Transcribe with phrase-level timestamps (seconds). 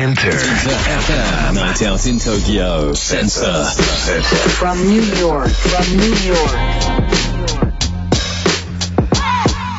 [0.00, 3.64] InterFM Night Out in Tokyo Sensor
[4.50, 7.07] From New York, from New York.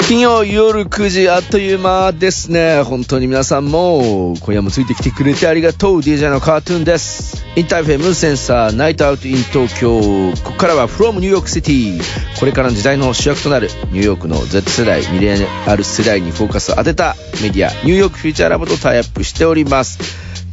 [0.10, 2.82] 金曜夜9時あっという間ですね。
[2.82, 6.00] 本当に皆さんも今夜もついてきてくれてありがとう。
[6.00, 7.46] DJ のカートゥーンです。
[7.56, 10.02] InterFM Sensor Night Out in Tokyo。
[10.44, 12.02] ここからは From New York City。
[12.40, 20.00] これからの時代の主役となるニューヨークの Z 世代、ミレニアル世代にフォーカスを当てたメディア、ニューヨークフューチャーラボとタイアップしております。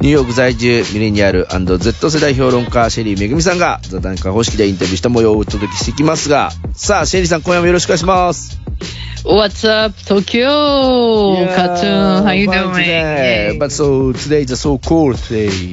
[0.01, 8.66] ニューヨーク在住ミレニアル &Z 世代評論家シェリーめぐみさんが座談会方式でインタビューした模様をお届けしていきますが、さあ、シェリーさん今夜もよろしくお願いします。
[9.23, 10.47] What's up, Tokyo?
[11.53, 13.47] Cartoon, how you fine today.
[13.49, 13.59] doing?
[13.59, 15.17] But so today is so cold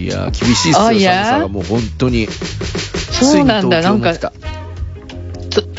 [0.09, 1.25] や厳しいっすよ、Oh, 寒 yeah?
[1.25, 2.27] さがもう本当に。
[2.27, 4.33] そうなんだ、なんか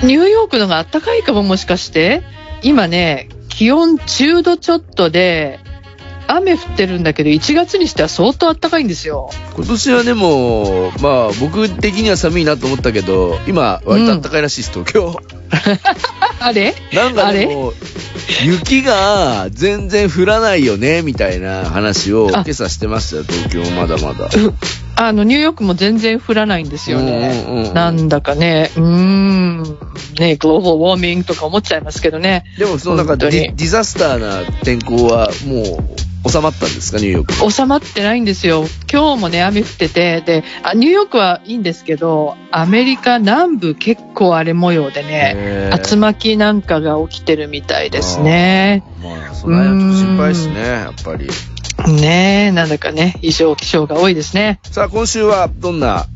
[0.03, 2.23] ニューヨークのが暖かいかももしかして
[2.61, 5.59] 今ね、気温10度ちょっとで、
[6.27, 9.29] 雨降ってるんだけど、1月にしては相当暖かいんですよ。
[9.55, 15.19] 今年はでも、まあ僕的には寒いなと思ったけど、今割と暖かいらしいです、東京。
[16.39, 16.75] あれ？
[16.93, 17.73] なんかでも、
[18.43, 24.29] 雪が全然降らないよね、みたいな話を今あ朝してましたよ、東京まだまだ。
[24.97, 27.45] あの、ニューヨークも全然降らないんですよね。
[27.47, 29.24] うんうんうんなんだかね、うーん、
[30.19, 32.43] ね、グローバルウォーミングとか思っちゃいますけどね。
[32.57, 35.83] でもそのなんかディディザスターな天候はも
[36.25, 37.51] う収まったんですか、ニューヨーク。
[37.51, 38.65] 収まってないんですよ。
[38.91, 48.83] 今日もね、雨降ってて、で、あニューヨークはいいんですけど、アメリカ南部結構荒れ模様でね、竜巻なんかが起きてるみたいですね。
[49.03, 51.29] まあ、その辺は心配ですね、やっぱり。
[51.93, 54.59] ねえ、なんだかね、異常気象が多いですね。
[54.63, 56.07] さあ、今週はどんな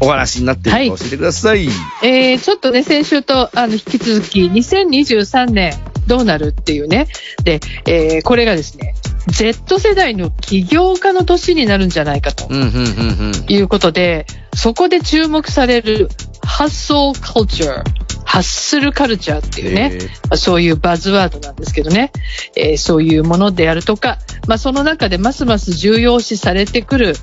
[0.00, 1.68] お話になっているか教えてください。
[2.02, 5.74] えー、ちょっとね、先週とあの引き続き、2023年
[6.06, 7.06] どうなるっていうね。
[7.44, 8.94] で、えー、これがですね、
[9.28, 12.46] Z 世代の起業家の年になるんじゃないかと。
[12.48, 13.52] うん、うん、うん、うん。
[13.52, 16.08] いうことで、そこで注目される
[16.42, 19.98] 発想カルチャー、発するカルチャーっていうね、
[20.36, 22.12] そういうバズワードなんですけどね、
[22.54, 27.14] えーそういうものであるとか、まあ、その中でますます重要視されてくる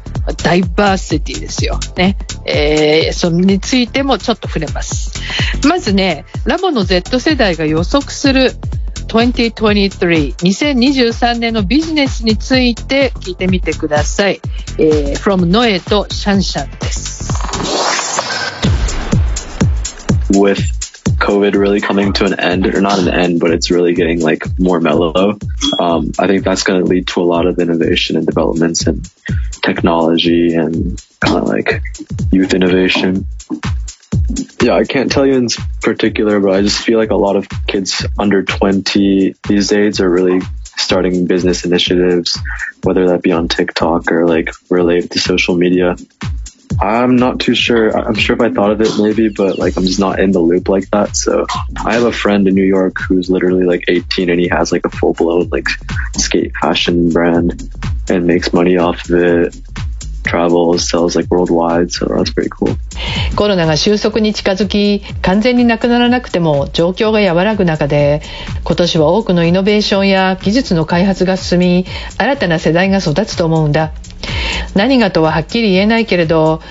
[0.44, 1.80] ダイバーシティですよ。
[1.96, 2.18] ね。
[2.46, 5.14] えーそれについてもちょっと触れます。
[5.66, 8.52] まずね、ラボの Z 世代が予測する
[9.08, 14.42] 2023、2023年のビジネスについて聞いてみてください。
[14.78, 17.31] えー from ノエとシャンシャンです。
[20.34, 20.77] with
[21.18, 24.44] COVID really coming to an end, or not an end, but it's really getting like
[24.60, 25.38] more mellow.
[25.80, 29.02] Um, I think that's going to lead to a lot of innovation and developments in
[29.62, 31.84] technology and kind of like
[32.32, 33.28] youth innovation.
[34.62, 35.48] Yeah, I can't tell you in
[35.82, 40.10] particular, but I just feel like a lot of kids under 20 these days are
[40.10, 42.40] really starting business initiatives,
[42.84, 45.96] whether that be on TikTok or like related to social media.
[46.80, 47.98] I'm not too sure.
[47.98, 50.40] I'm sure if I thought of it, maybe, but like I'm just not in the
[50.40, 51.18] loop like that.
[51.18, 51.46] So
[51.84, 54.86] I have a friend in New York who's literally like 18 and he has like
[54.86, 55.68] a full blown like
[56.18, 57.72] skate fashion brand
[58.10, 59.62] and makes money off of it.
[60.28, 61.92] Travels, sells like worldwide.
[61.92, 62.76] So that's pretty cool.
[63.36, 68.22] コロナが収束に近づき完全になくならなくても状況が和らぐ中で
[68.64, 71.86] 今年は多くのイノベーションや技術の開発が進み
[72.18, 73.92] 新たな世代が育つと思うんだ
[74.76, 76.62] 何がとははっきり言えないけれど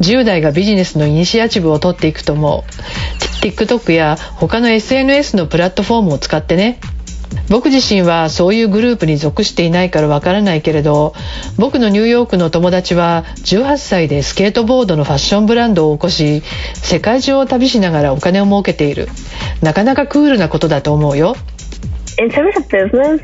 [0.00, 6.78] 10代がビジネスのイニシアチブを取っていくと思う TikTok や他の SNS のプラットフォームを使ってね
[7.48, 11.14] 僕自身はそういうグループに属していないからわからないけれど
[11.58, 16.42] 僕のニューヨークの友達は18歳でスケートボードのファッションブランドを起こし
[16.74, 19.08] 世界中を旅しながらお金を儲けている
[19.62, 21.36] なかなかクールなことだと思うよ
[22.18, 23.20] in terms of business,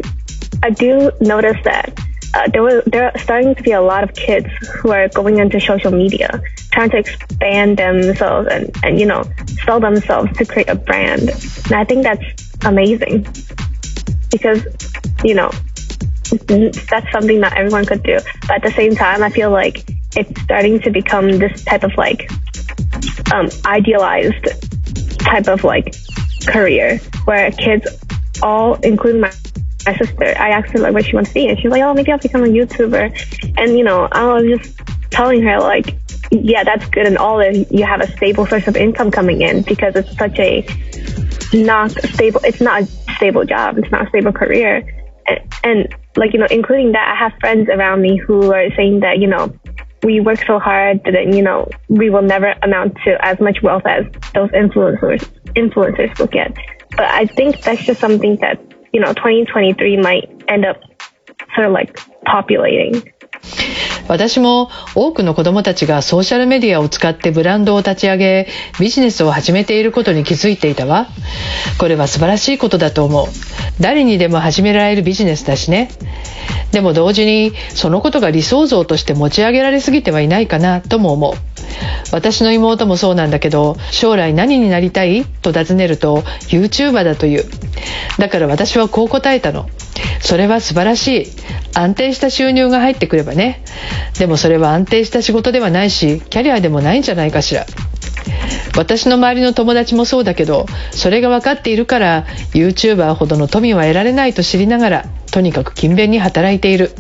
[0.63, 1.99] I do notice that
[2.35, 4.47] uh, there was there are starting to be a lot of kids
[4.81, 9.25] who are going into social media, trying to expand themselves and and you know
[9.65, 11.31] sell themselves to create a brand.
[11.67, 12.25] And I think that's
[12.65, 13.27] amazing
[14.31, 14.65] because
[15.25, 15.51] you know
[16.89, 18.19] that's something not everyone could do.
[18.43, 21.97] But at the same time, I feel like it's starting to become this type of
[21.97, 22.31] like
[23.33, 24.49] um, idealized
[25.21, 25.95] type of like
[26.47, 27.87] career where kids
[28.43, 29.33] all, including my,
[29.87, 31.95] my sister, I asked her like what she wants to be, and she's like, oh,
[31.95, 33.55] maybe I'll become a YouTuber.
[33.59, 34.81] And you know, I was just
[35.11, 35.99] telling her like,
[36.31, 39.63] yeah, that's good and all if you have a stable source of income coming in
[39.63, 40.65] because it's such a
[41.53, 42.41] not stable.
[42.45, 42.87] It's not a
[43.17, 43.79] stable job.
[43.79, 44.85] It's not a stable career.
[45.27, 49.01] And, and like you know, including that, I have friends around me who are saying
[49.01, 49.53] that you know
[50.03, 53.87] we work so hard that you know we will never amount to as much wealth
[53.87, 54.05] as
[54.35, 56.57] those influencers influencers will get.
[56.91, 58.61] But I think that's just something that
[58.93, 60.81] you know 2023 might end up
[61.55, 63.13] sort of like populating.
[64.09, 68.49] 私も多くの子供たちがソーシャルメディアを使ってブランドを立ち上げ
[68.81, 71.07] ビジネスを始めていることに気づいていたわ。
[71.79, 73.27] これは素晴らしいことだと思う。
[73.81, 75.91] 誰にでも始められるビジネスだしね。
[76.73, 81.50] でも同時にそのことが理想像として持ち上げられすぎてはいないかなとも思う。
[82.13, 85.25] 私の妹もそうなんだけど将来何になりたい？
[85.25, 87.45] と尋ねると YouTuber だという。
[88.19, 89.69] だから私はこう答えたの。
[90.21, 91.27] それは素晴らしい。
[91.75, 93.65] 安定した収入が入ってくればね。
[94.19, 97.65] でもそれは安定した仕事ではないしキャリアでもないんじゃないかしら。
[98.77, 106.93] 私の周りの友達もそうだけどそれが分かっているから YouTuber ほどの富は得られないと知りながらとにかく勤勉に働いている。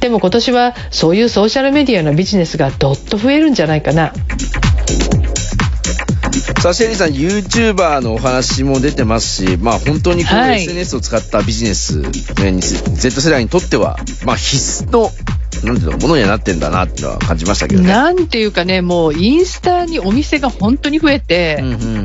[0.00, 4.12] でも今年はそういうソーシャルメディアのビジネスがどっと増えるんじゃないかな。
[6.60, 10.62] さあ、シェリーさん、YouTuber のお話も出てますし、まあ本当にこのはい。
[10.62, 12.10] SNS を使ったビジネス、ね、
[12.60, 15.10] Z 世代にとっては、まあ必須の、
[15.62, 17.88] なんていうの、ものにはなってんだなっていうのは感じましたけどね。
[17.88, 22.04] なんていうかね、もうインスタにお店が本当に増えて、うんうん。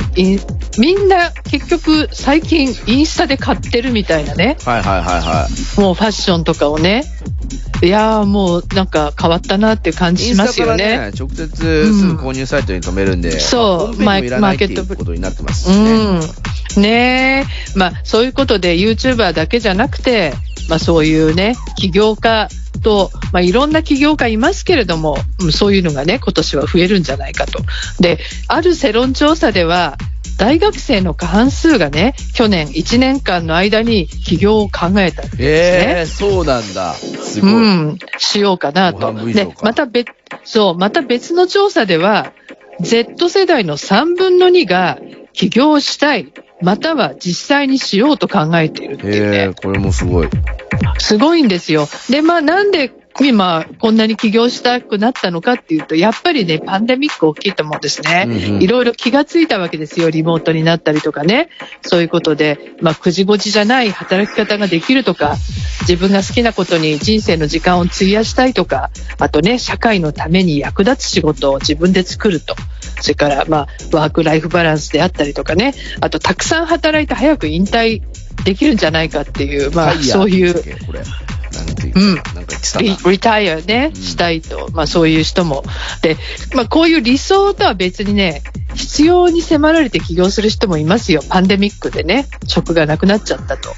[0.78, 5.48] みんな結局最近インスタで買ってるみたいなね、はいはいはいは
[5.78, 5.81] い。
[5.81, 7.04] もうファッションとかをね、
[7.81, 10.84] いやーもうなんか変わったなって感じしますよね。
[10.84, 15.92] インスタからね、直接すぐ購入サイトに止めるんで、そうまあホームページもいらないっていマーケットうことになってますしね。
[16.75, 16.81] うん。
[16.81, 17.45] ね
[17.75, 17.78] え。
[17.78, 20.34] まあ、そういうことで YouTuber だけじゃなくて、
[20.69, 22.50] まあそういうね、起業家
[22.80, 27.60] と、まあいろんな起業家いますけれども、うんそういうのがね、今年は増えるんじゃないかと。
[28.00, 29.98] で、ある世論調査では、
[30.38, 35.40] 大学生の過半数がね、去年1年間の間に起業を考えたんですね。
[35.40, 36.94] ええー、そうなんだ。
[36.94, 37.52] すごい。
[37.52, 39.14] うん、しようかなと。
[39.26, 40.12] でか、また別、
[40.46, 42.31] そう、また別の調査では、
[42.80, 44.98] Z 世代の3分の2が
[45.34, 46.31] 起業したい、
[46.62, 49.50] または実際にしようと考えているっていうええね。
[49.50, 50.30] ー、これもすごい。
[50.98, 51.88] すごいんですよ。
[52.10, 58.25] で、まあなんで今こんなに起業したくなったのかっていうと、やっぱりね、パンデミック大きいと思うんですね。
[58.27, 60.10] うんうんいろいろ気がついたわけですよ。
[60.10, 61.50] リモートになったりとかね。
[61.81, 65.38] そういうことで、まあ、くじごじじゃない働き方ができるとか、
[65.81, 72.56] 自分が好きなことに人生の時間を費やしたいとか、あとね、社会のために役立つ仕事を自分で作ると。
[73.01, 75.74] それから、まあ、ワークライフバランスであったりとかね。
[76.01, 78.01] あと、たくさん働いて早く引退
[78.44, 80.56] できるんじゃないかっていう、まあ、そういう
[81.96, 85.64] ううんなんかリリタイアね、うんしたいと、まあそういう人も。
[86.02, 86.18] で、
[86.54, 88.42] まあこういう理想とは別にね、
[88.76, 91.22] 必要に迫られて起業する人もいますよ。
[91.28, 93.74] パンデミックでね、職がなくなっちゃったと。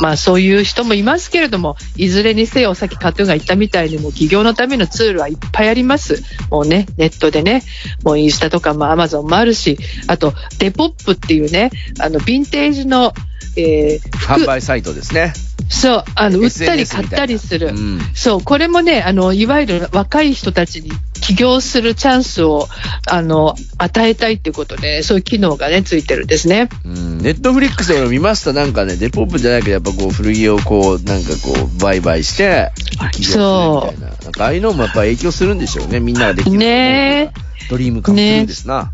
[0.00, 6.22] まあそういう人もいますけれども、いずれにせよ、さっきカトゥーンが言ったみたいにもう起業のためのツールはいっぱいあります。
[6.50, 7.62] もうね、ネットでね、
[8.04, 9.78] もうインスタとかもアマゾンもあるし、
[10.08, 11.70] あとデポップっていうね、
[12.00, 13.12] あの、ヴィンテージの、
[13.56, 15.32] えー服販売サイトですね。
[15.68, 17.68] そう、あの、売ったり買ったりする。
[17.68, 20.90] うんそう、これもね、あの、いわゆる若い人たちに
[21.20, 22.68] 起業するチャンスを、
[23.10, 26.68] あの、与えたいっていうことで、そういう機能がね、ついてるんですね。
[26.84, 28.52] うん、ネットフリックスで俺見ました。
[28.52, 32.72] なんかね、デポップじゃないけど、やっぱこう、古着をこう、なんかこう、売買して、
[33.12, 34.16] 起業するみたいな。
[34.24, 36.00] なんかああいうのもやっぱ影響するんでしょうね。
[36.00, 36.58] みんなができる。
[36.58, 37.32] ね
[37.70, 38.92] ドリームカムですな。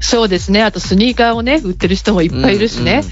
[0.00, 0.62] そうですね。
[0.62, 3.02] あとスニーカーをね、売ってる人もいっぱいいるしね。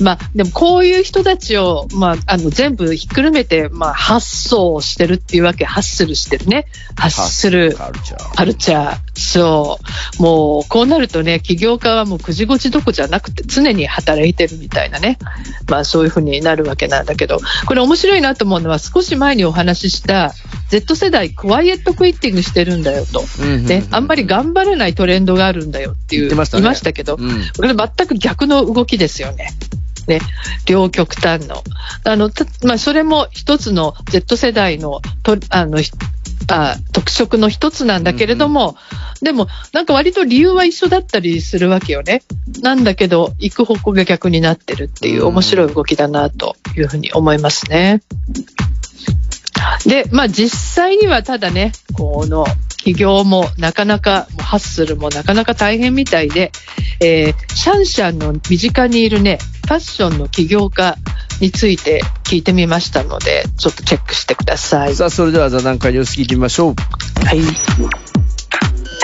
[0.00, 6.66] まあ、でもこういう人たちを、まあ、あの、全部ひっくるめて、まあ、発想をしてるっていうわけ、ハッスルしてるね。
[6.96, 7.74] ハッスル。
[7.74, 8.36] カルチャー。
[8.36, 8.98] カルチャー。
[9.14, 9.78] そ
[10.18, 10.22] う。
[10.22, 15.18] もう、こうなるとね、起業家はもうくじごちどこじゃなくて、常に働いてるみたいなね。
[15.68, 20.34] まあ、そういうふうになるわけなんだけど、これ面白いなと思うのは、少し前にお話しした、
[20.68, 23.24] Z 世代、クワイエットクイッティングしてるんだよと。
[23.40, 29.50] うんうんうんね、あんまり頑張れないトレンドがあるんだよっていう、言ってましたねいましたけど、うんこれ全く逆の動きですよね。
[30.08, 30.20] ね、
[30.66, 31.62] 両極端の。
[32.04, 35.92] あの、たまあ、それも一つの Z 世代のと、あの、ひ
[36.50, 38.76] あ特色の一つなんだけれども、
[39.20, 42.22] でも、なんか割と理由は一緒だったりするわけよね。
[42.62, 48.00] なんだけど、行く方向が逆になってるっていう面白い動きだなというふうに思いますね。
[49.84, 52.46] で、まあ実際にはただね、この
[52.88, 56.52] 企業もなかなか、ハッスルもなかなか大変みたいで、
[57.00, 60.96] えーシャンシャンの身近にいるね、ファッションの起業家
[61.40, 64.94] について聞いてみましたので、ちょっとチェックしてください。
[64.94, 66.74] さあ、それでは座談会様子聞いてみましょう。
[67.26, 67.40] はい。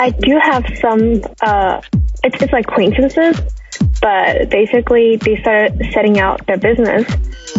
[0.01, 1.21] I do have some.
[1.41, 1.79] Uh,
[2.23, 3.39] it's it's like acquaintances,
[4.01, 7.05] but basically they started setting out their business,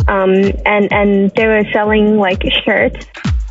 [0.08, 3.06] um, and and they were selling like shirts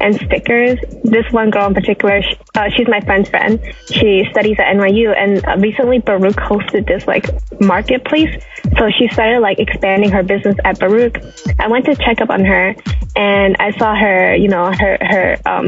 [0.06, 0.80] and stickers.
[1.04, 3.60] This one girl in particular, sh- uh, she's my friend's friend.
[3.88, 7.26] She studies at NYU, and uh, recently Baruch hosted this like
[7.60, 8.44] marketplace.
[8.78, 11.18] So she started like expanding her business at Baruch.
[11.60, 12.76] I went to check up on her,
[13.16, 15.66] and I saw her, you know, her her um,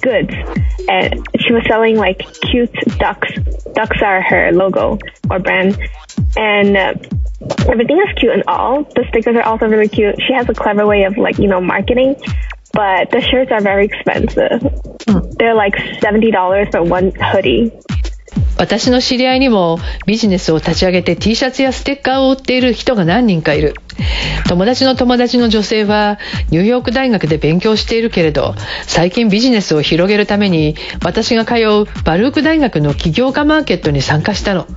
[0.00, 0.32] goods,
[0.88, 3.30] and she was selling like cute ducks.
[3.74, 4.98] Ducks are her logo
[5.30, 5.78] or brand,
[6.36, 6.76] and.
[6.76, 6.94] Uh,
[7.68, 8.84] Everything is cute and all.
[8.94, 10.14] The stickers are also really cute.
[10.26, 12.14] She has a clever way of like, you know, marketing,
[12.72, 14.62] but the shirts are very expensive.
[15.06, 15.30] Hmm.
[15.38, 17.72] They're like $70 for one hoodie.
[18.62, 23.74] 私の知り合いにもビジネスを立ち上げて T シャツやステッカーを売っている人が何人かいる。
[24.48, 28.54] 友達の友達の女性はニューヨーク大学で勉強しているけれど
[28.86, 34.68] 最近ビジネスを広げるために私が通うバルーク大学の起業家マーケットに参加したの。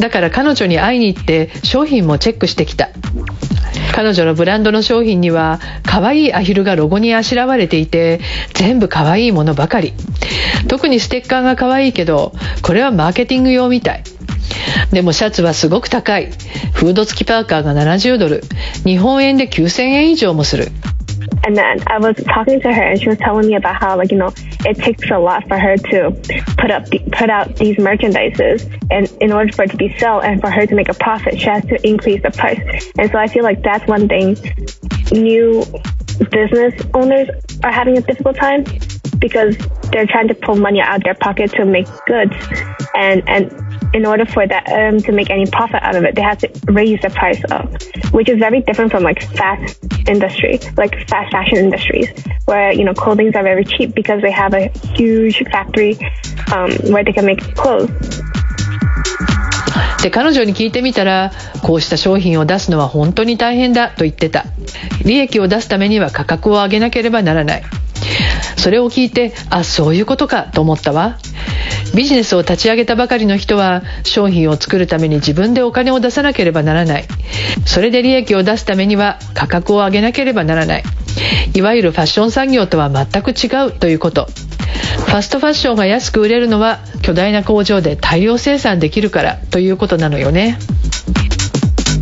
[0.00, 2.90] だから彼女に会いに行って商品もチェックしてきた。
[3.94, 8.20] 彼女のブランドの商品には可愛いアヒルがロゴにあしらわれていて
[8.54, 9.92] 全部可愛いものばかり。
[10.68, 14.04] 特にステッカーが可愛いけどこれはマーケティング用みたい
[14.92, 16.30] でもシャツはすごく高い
[16.72, 18.42] フード付きパーカーが70ドル
[18.84, 20.68] 日本円で9000円以上もする
[21.46, 24.10] And then I was talking to her, and she was telling me about how, like,
[24.10, 24.32] you know,
[24.64, 26.10] it takes a lot for her to
[26.56, 30.24] put up, the, put out these merchandises, and in order for it to be sold
[30.24, 32.60] and for her to make a profit, she has to increase the price.
[32.98, 34.36] And so I feel like that's one thing
[35.12, 35.64] new
[36.30, 37.28] business owners
[37.62, 38.64] are having a difficult time
[39.24, 39.56] because
[39.90, 42.36] they're trying to pull money out of their pocket to make goods,
[42.94, 43.42] and and
[43.94, 46.48] in order for that um, to make any profit out of it, they have to
[46.66, 47.66] raise the price up,
[48.12, 52.10] which is very different from like fast industry, like fast fashion industries,
[52.44, 55.96] where you know clothing are very cheap because they have a huge factory
[56.52, 57.90] um, where they can make clothes.
[60.02, 64.44] で彼女に聞いてみたらこうした商品を出すのは本当に大変だと言ってた
[65.02, 67.62] 利益を出すためには価格を上げなければならない
[68.64, 71.18] それを聞いてあそういうことかと思ったわ。
[71.94, 77.04] ビジネスを立ち上げたばかりの人は商品を作るために自分でお金を出さなければならない。
[77.66, 80.82] それで利益を出すためには価格を上げなければならない。
[81.52, 84.28] いわゆるファッション産業とは全く違うということ。
[85.04, 90.58] ファストファッションが安く売れるのは巨大な工場で大量生産できるからということなのよね。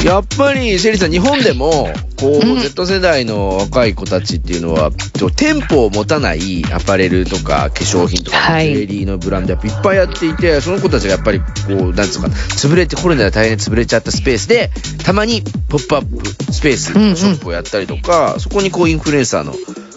[0.05, 2.61] やっぱり、シェリーさん、日本でも、こう、うん。
[2.61, 8.75] Z 世代の若い子たちっていうのは、と店舗を持たないアパレルとか化粧品とか、はい。
[8.75, 14.71] ジュエリーのブランドやっぱいっぱいやっていて、その子たちがやっぱり、こう、なんつうか、潰れて、コロナで大変に潰れちゃったスペースで、
[15.05, 19.55] たまにポップアップスペースのショップをやったりとか、そこにこう、インフルエンサーの、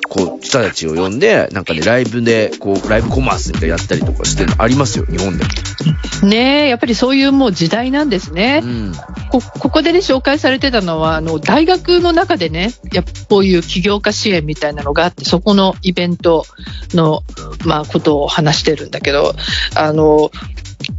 [0.09, 5.49] こう、人たちを呼んで、なんかね、ライブで、こう、ライブコマースみたいなのやったりとかしてるのありますよ、日本でも。
[6.23, 8.61] ねえ、やっぱりそういうもう時代なんですね。
[8.63, 8.93] うん。
[9.29, 16.45] こここでね、紹介されてたのは、あの、大学の中でね、やっぱこういう起業家支援みたいなのがあって、そこのイベント
[16.93, 17.23] の、
[17.65, 19.35] まあ、ことを話してるんだけど、
[19.75, 20.31] あの、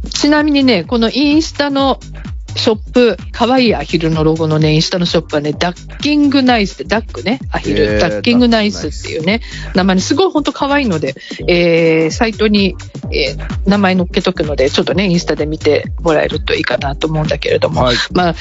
[0.09, 1.99] ちなみにね、このインスタの
[2.55, 9.41] ショップ、可愛いアヒルのロゴのね、インスタのショップはね、ダッキングナイスって、ダックね、アヒル、へーダッキングナイスっていうね、
[9.75, 11.15] 名前にすごい本当可愛いので、
[11.47, 12.75] えー、サイトに、
[13.11, 18.35] えー名前載っけとくので、ちょっとね、インスタで見てもらえるといいかなと思うんだけれども、はいまあ、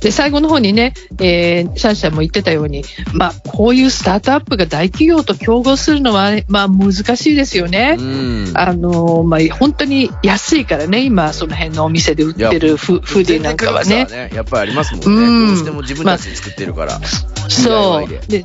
[0.00, 7.96] で、最後の方にね、えーシャンシャンも言ってたように、まあ、こういうスタートアップが大企業と競合するのは、まあ、難しいですよね。
[7.98, 8.52] うん。
[8.54, 14.04] あのまあ、本当に安いからね、今、その辺のお店で売ってるフフーディーなんかはね。
[14.04, 14.30] ね。
[14.34, 15.06] やっぱりありますもんね。
[15.06, 17.00] うんどうしても自分たちで作ってるから。
[17.48, 18.08] そ DIY う。
[18.28, 18.44] で、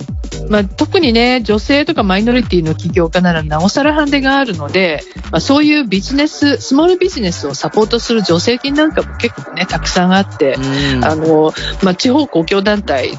[0.49, 13.11] まあ、特にね、女性とかマイノリティの起業家ならなおさらハンデがあるので、まあ、そういうビジネス、スモールビジネスをサポートする助成金なんかも結構ね、たくさんあって、うんあの、まあ、地方公共団体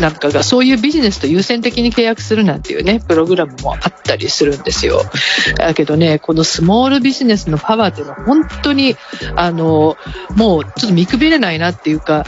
[0.00, 5.02] なんかがそういうビジネスと優先的に契約するなんていうね、プログラムもあったりするんですよ。
[5.56, 8.96] だけどね、このスモールビジネスのパワーっていうのは本当に、
[9.36, 9.96] あの、
[10.34, 12.24] もうちょっと見くびれないなっていうか、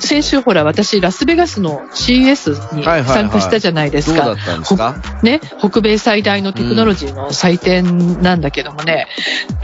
[0.00, 4.24] 先週ほら私ラスベガスの CS にはいはいはい参加したじゃないですか。
[4.24, 4.96] どうだったんですか？
[5.22, 9.08] ね、北米最大のテクノロジーの祭典なんだけどもね、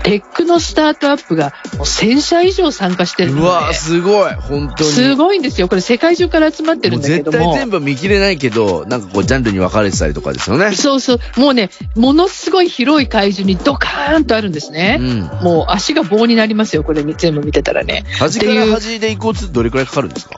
[0.03, 4.35] テックのスタートアップがもう1000社以上参加してるので、うわすごい。
[4.35, 4.91] 本当に。
[4.91, 5.69] すごいんですよ。
[5.69, 7.36] これ世界中から集まってるんだけども。
[7.39, 10.73] 対全部見切れないけど、なんかこう、ジャンルに分かれてたりとかですよね。
[10.75, 11.41] そうそう。
[11.41, 14.99] もうね、ものすごい広い会場にドカーンとあるんですね。
[15.01, 15.21] うん。
[15.43, 16.85] もう足が棒になりますよ。
[16.85, 18.05] これ全部見てたらね。
[18.19, 20.37] 端から端で行こうとどれくらいかかるんですか？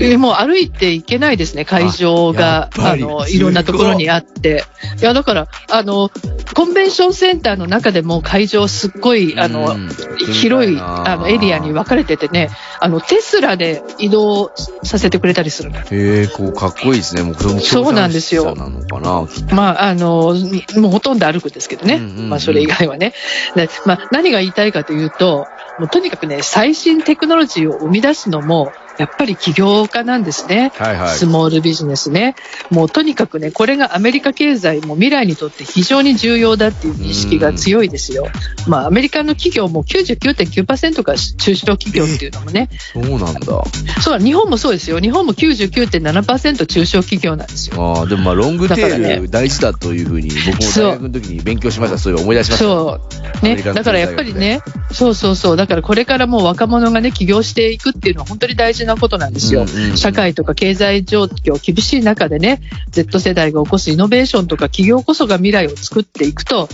[0.00, 4.64] えもう歩いていけないですね、会場があの、いろんなところにあって。
[5.00, 6.10] いや、だから、あの、
[6.54, 9.90] コンベンションセンターの中でも会場すっごい、あの、うん
[10.32, 15.78] 広い、なああの、エリアに分かれててね、あの、テスラで移動させてくれたりするの。
[15.78, 17.22] へえ、こう、かっこいいですね。
[17.22, 19.26] もう、これもそうなんですよなのかな。
[19.52, 20.34] まあ、あの、
[20.76, 21.98] もうほとんど歩くんですけどね。
[21.98, 23.14] まあ、それ以外はね。
[23.56, 25.46] でまあ、何が言いたいかというと、
[25.78, 30.72] もうとにかくね、最新テクノロジーを生み出すのも、やっぱり起業家なんですね。
[30.76, 32.34] はいはいスモールビジネスね。
[32.70, 38.26] もうとにかくね、これがアメリカ経済も未来にとって非常に重要だっていう認識が強いですよ。
[38.66, 43.64] まあ、アメリカの企業も99.9%が中小企業っていうのもね、そうなんだ。
[44.00, 44.98] そう、日本もそうですよ。
[44.98, 47.96] 日本も99.7%中小企業なんですよ。
[47.96, 51.98] ああ、でもまあ、ロングテだからねール大事だというふうに、僕もそう大学の時に勉強しました。
[51.98, 52.64] そういう思い出しました。
[52.64, 53.14] そう。
[53.14, 53.30] ね。
[53.34, 54.60] アメリカのだからやっぱりね、
[54.92, 55.56] そうそうそう。
[55.56, 59.62] だからこれからもう若者がね、起業していくっていうのは本当に大事なことなんですよ。
[59.62, 62.60] うんうんうん社会とか経済状況厳しい中でね、
[62.90, 66.68] Z 世代が起こすイノベーションとか企業こそが未来を作っていくと。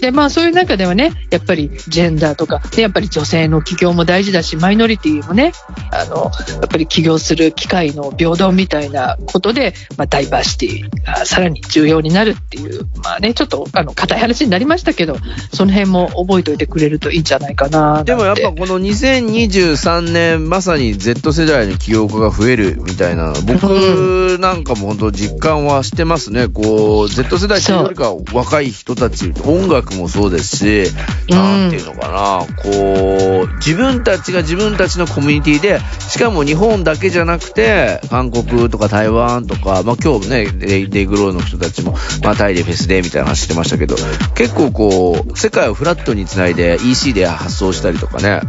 [0.00, 5.52] で、まあそういう中ではね、やっぱりジェンダーとか、でやっぱり女性の起業も大事だし、マイノリティもね、
[5.90, 15.16] あの、やっぱり起業する機会の平等みたいなことで、まあダイバーシティがさらに重要になるっていう、まあね、ちょっと、あの、硬い話になりましたけど、
[15.52, 18.04] その辺も覚えておいてくれるといいんじゃないかな。
[18.04, 26.48] でもやっぱこの2023年、まさに Z 世代代の起業家が増えるみたいな、僕なんかも本当実感はしてますね。
[26.48, 30.92] こう、Z 世代っていうよりか若い人たち、音楽もそうですし、
[31.28, 43.96] なんていうのかな、こう、自分たちが自分たちのコミュニティで、しかも日本だけじゃなくて、韓国とか台湾とか、まあ今日ね、デイデイグローの人たちも、まあタイでフェスでみたいな話してましたけど、
[44.34, 48.40] 結構こう、世界をフラットにつないで EC で発送したりとかね、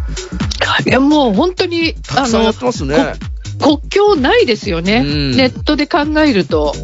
[0.86, 3.14] いや、 もう本当に、たくさんやってますね。
[3.60, 5.04] 国境ないですよね。
[5.04, 6.76] うんネットで考えると。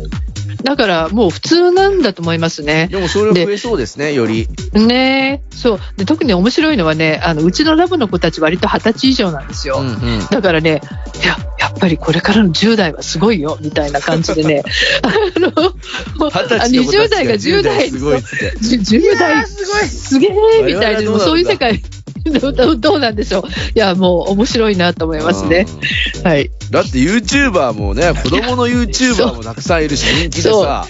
[0.64, 2.88] だからもう普通なんだと思いますね。
[2.90, 4.48] でもそれ増えそうですね、より。
[4.74, 5.80] ねえそう。
[5.98, 9.80] で、特に面白いのはね、あの、うちのラボの子たち割と二十歳以上なんですよ。
[9.80, 10.82] うんうんだからね、
[11.22, 14.64] いや、やっぱりこれからの10代はすごいよ、みたいな感じでね。
[15.04, 15.52] あの、
[16.30, 18.58] 二十歳の子20たちが代が10代すごいっつって。
[18.60, 21.82] じゅ10代すごいすげえみたいな、もうそういう世界
[22.40, 23.44] どうどうどうなんでしょう。
[23.44, 25.66] いや、もう面白いなと思いますね。
[26.24, 26.52] はい。
[26.72, 30.86] だって YouTuber もね、子供の YouTuber もたくさんいるし、人気でさ、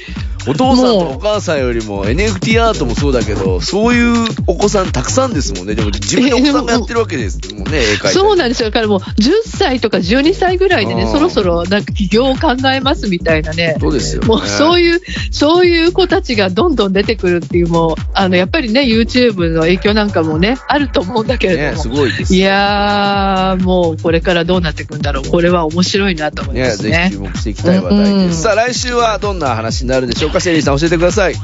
[0.48, 5.76] お父さんとお母さんよりも NFT アートもそうだけど、そういうお子さんたくさんですもんね。
[5.76, 8.08] でも自分でお子さんがやってるわけですもんね、絵描いて。
[8.10, 8.70] そうなんですよ。
[8.70, 13.78] だからもう10歳とか12歳ぐらいでね、そろそろなんか起業を考えますみたいなね。
[13.80, 14.28] そうですよね。
[14.28, 21.84] もうそういう、そういう子たちがどんどん出てくるっていう、もう、あの、やっぱりね、YouTube の影響なんかもね、あると思うんだけれね、ども。
[21.84, 22.36] すごいです。
[22.36, 25.30] いやー、もうこれからどうなっていくんだろう。
[25.30, 27.20] これは面白いなと思いまね、すねぜひ注。
[27.20, 28.42] 目していきたい話題うんです。
[28.42, 31.36] さあ、来週はどんな話になるでしょうか、シェリーさん教えてください。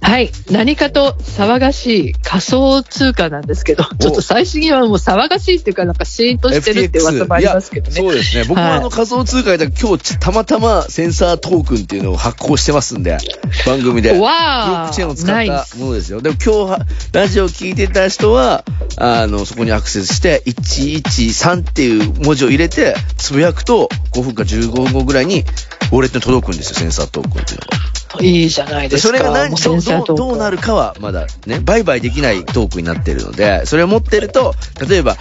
[0.00, 0.30] はい。
[0.50, 7.96] 何かと騒がしい仮想通貨なんですけど、ちょっと最新はもう騒がしいっていうか、なんかシーンとしてるって噂もありますけどね。
[7.96, 8.44] そうですね。
[8.44, 13.18] 僕もはいあの仮想通貨で今日たまたまセンサートークンっていうのを発行してますんで、
[13.66, 14.10] 番組で。
[14.12, 16.20] ブロわッークチェーンを使ったスものですよ。
[16.20, 18.64] でも今日は、ラジオ聞いてた人は、
[18.96, 25.44] あの、そこにアクセスして、113っていう文字を入れて、つぶやくと、5分か15分後ぐらいに、
[25.92, 27.89] ウォレットに届くんですよ、センサートークンっていうのが。
[28.20, 29.08] いいじゃないでですか。
[29.08, 34.54] それが何どうどうなるかはまだね、売買できないトークになってるので、それを持ってると、
[34.88, 35.16] 例えば、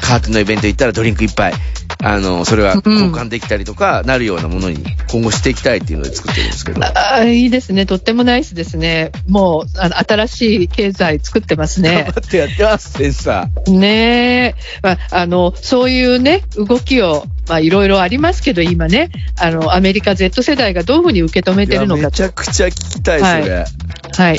[0.00, 1.52] カーテンのイベント行ったらドリンク一杯、
[2.02, 6.84] あの、それは交換できたりとか、なるようなものに今後していきたいっていうので作ってるんですけど。
[6.84, 7.86] あーいいですね。
[7.86, 9.10] とってもナイスですね。
[9.28, 12.20] もう、あの新しい経済作ってます頑ね張。
[12.22, 14.54] ってやってます、センサねえ。
[14.82, 23.54] まあ、あの、そういうね、動きを、まあ、いろいろありますけど、今ね、あの、アメリカ Z 世代がどういうふうに受け止めてるのかとめちゃくちゃ聞きたい、それ。
[23.54, 23.66] はい、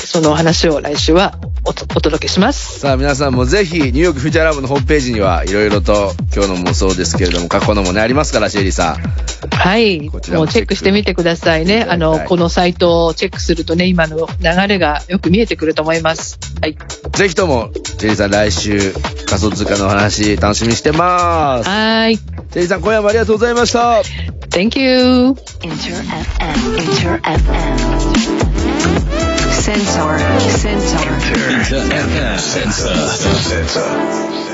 [0.00, 2.80] そのお話を来週はお届けします。
[2.80, 8.96] さあ皆さんもぜひ、ニューヨークフューチャーラブのホームページにはいろいろと、今日のもそうですけれども、過去のもね、ありますから、シェリーさん。
[9.50, 11.86] はい、こちらももうチェックしてみてくださいね。
[11.88, 16.38] あの、このサイトをチェックするとね、今の流れがよく見えてくると思います。
[16.60, 16.78] はい。
[17.12, 18.92] ぜひとも、シェリーさん来週、
[19.26, 21.68] 仮想通貨のお話、楽しみにしてます。
[21.68, 22.16] はーい。
[22.16, 24.02] シェリーさん、今夜もありがとうございました。
[24.50, 25.36] Thank you.
[29.70, 30.18] Sensor.
[30.18, 30.98] Sensor.
[30.98, 32.38] Inter FM.
[32.40, 32.96] Sensor.
[33.38, 34.49] Sensor.